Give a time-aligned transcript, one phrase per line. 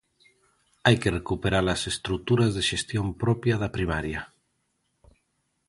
[0.85, 4.21] Hai que recuperar as estruturas de xestión propia da primaria.